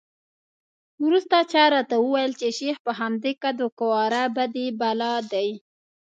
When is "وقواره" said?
3.65-4.23